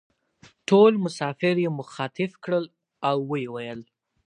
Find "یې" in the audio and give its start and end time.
1.63-1.69